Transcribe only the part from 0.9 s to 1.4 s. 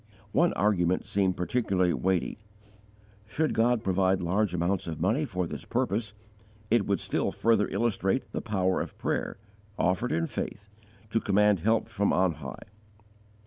seemed